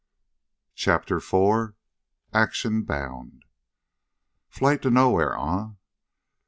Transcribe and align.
_]CHAPTER 0.73 1.19
FOUR 1.19 1.75
Action 2.33 2.81
Bound 2.81 3.45
"Flight 4.49 4.81
to 4.81 4.89
nowhere, 4.89 5.35
eh? 5.37 5.65